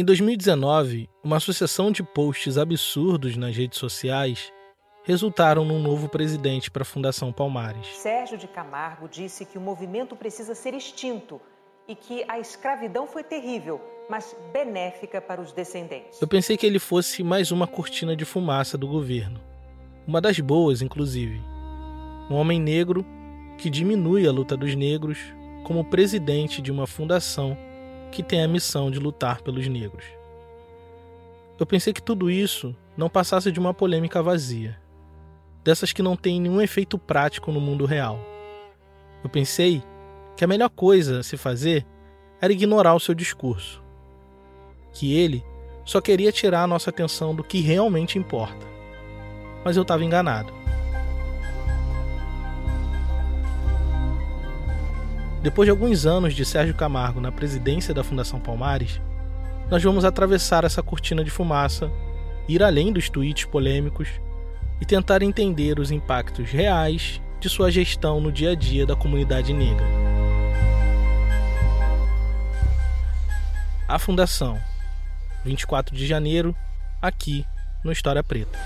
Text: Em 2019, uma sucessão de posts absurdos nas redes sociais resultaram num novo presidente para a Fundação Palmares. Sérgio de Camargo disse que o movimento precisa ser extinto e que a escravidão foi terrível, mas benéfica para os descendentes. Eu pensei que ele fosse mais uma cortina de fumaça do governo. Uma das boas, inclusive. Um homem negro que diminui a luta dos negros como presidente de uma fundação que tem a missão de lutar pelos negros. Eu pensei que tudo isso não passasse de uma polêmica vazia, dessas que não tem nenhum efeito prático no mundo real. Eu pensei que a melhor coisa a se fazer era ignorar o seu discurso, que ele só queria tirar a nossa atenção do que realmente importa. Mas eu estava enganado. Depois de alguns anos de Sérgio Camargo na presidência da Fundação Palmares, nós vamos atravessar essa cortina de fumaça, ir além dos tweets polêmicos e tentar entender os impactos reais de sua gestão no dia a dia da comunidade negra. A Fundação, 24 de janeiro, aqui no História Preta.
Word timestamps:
Em 0.00 0.02
2019, 0.02 1.10
uma 1.22 1.38
sucessão 1.38 1.92
de 1.92 2.02
posts 2.02 2.56
absurdos 2.56 3.36
nas 3.36 3.54
redes 3.54 3.78
sociais 3.78 4.50
resultaram 5.04 5.62
num 5.62 5.78
novo 5.78 6.08
presidente 6.08 6.70
para 6.70 6.84
a 6.84 6.86
Fundação 6.86 7.30
Palmares. 7.30 7.86
Sérgio 7.98 8.38
de 8.38 8.48
Camargo 8.48 9.06
disse 9.06 9.44
que 9.44 9.58
o 9.58 9.60
movimento 9.60 10.16
precisa 10.16 10.54
ser 10.54 10.72
extinto 10.72 11.38
e 11.86 11.94
que 11.94 12.24
a 12.28 12.38
escravidão 12.38 13.06
foi 13.06 13.22
terrível, 13.22 13.78
mas 14.08 14.34
benéfica 14.54 15.20
para 15.20 15.38
os 15.38 15.52
descendentes. 15.52 16.18
Eu 16.18 16.26
pensei 16.26 16.56
que 16.56 16.64
ele 16.64 16.78
fosse 16.78 17.22
mais 17.22 17.52
uma 17.52 17.66
cortina 17.66 18.16
de 18.16 18.24
fumaça 18.24 18.78
do 18.78 18.88
governo. 18.88 19.38
Uma 20.06 20.22
das 20.22 20.40
boas, 20.40 20.80
inclusive. 20.80 21.38
Um 22.30 22.36
homem 22.36 22.58
negro 22.58 23.04
que 23.58 23.68
diminui 23.68 24.26
a 24.26 24.32
luta 24.32 24.56
dos 24.56 24.74
negros 24.74 25.18
como 25.62 25.84
presidente 25.84 26.62
de 26.62 26.72
uma 26.72 26.86
fundação 26.86 27.54
que 28.10 28.22
tem 28.22 28.42
a 28.42 28.48
missão 28.48 28.90
de 28.90 28.98
lutar 28.98 29.40
pelos 29.42 29.66
negros. 29.68 30.04
Eu 31.58 31.66
pensei 31.66 31.92
que 31.92 32.02
tudo 32.02 32.30
isso 32.30 32.74
não 32.96 33.08
passasse 33.08 33.52
de 33.52 33.60
uma 33.60 33.74
polêmica 33.74 34.22
vazia, 34.22 34.78
dessas 35.62 35.92
que 35.92 36.02
não 36.02 36.16
tem 36.16 36.40
nenhum 36.40 36.60
efeito 36.60 36.98
prático 36.98 37.52
no 37.52 37.60
mundo 37.60 37.84
real. 37.84 38.18
Eu 39.22 39.30
pensei 39.30 39.82
que 40.36 40.44
a 40.44 40.48
melhor 40.48 40.70
coisa 40.70 41.20
a 41.20 41.22
se 41.22 41.36
fazer 41.36 41.86
era 42.40 42.52
ignorar 42.52 42.94
o 42.94 43.00
seu 43.00 43.14
discurso, 43.14 43.82
que 44.92 45.14
ele 45.14 45.44
só 45.84 46.00
queria 46.00 46.32
tirar 46.32 46.62
a 46.62 46.66
nossa 46.66 46.90
atenção 46.90 47.34
do 47.34 47.44
que 47.44 47.60
realmente 47.60 48.18
importa. 48.18 48.66
Mas 49.64 49.76
eu 49.76 49.82
estava 49.82 50.04
enganado. 50.04 50.59
Depois 55.42 55.66
de 55.66 55.70
alguns 55.70 56.04
anos 56.04 56.34
de 56.34 56.44
Sérgio 56.44 56.74
Camargo 56.74 57.18
na 57.18 57.32
presidência 57.32 57.94
da 57.94 58.04
Fundação 58.04 58.38
Palmares, 58.38 59.00
nós 59.70 59.82
vamos 59.82 60.04
atravessar 60.04 60.64
essa 60.64 60.82
cortina 60.82 61.24
de 61.24 61.30
fumaça, 61.30 61.90
ir 62.46 62.62
além 62.62 62.92
dos 62.92 63.08
tweets 63.08 63.46
polêmicos 63.46 64.08
e 64.82 64.84
tentar 64.84 65.22
entender 65.22 65.78
os 65.78 65.90
impactos 65.90 66.50
reais 66.50 67.22
de 67.40 67.48
sua 67.48 67.70
gestão 67.70 68.20
no 68.20 68.30
dia 68.30 68.50
a 68.50 68.54
dia 68.54 68.84
da 68.84 68.94
comunidade 68.94 69.54
negra. 69.54 69.86
A 73.88 73.98
Fundação, 73.98 74.60
24 75.42 75.96
de 75.96 76.06
janeiro, 76.06 76.54
aqui 77.00 77.46
no 77.82 77.90
História 77.90 78.22
Preta. 78.22 78.58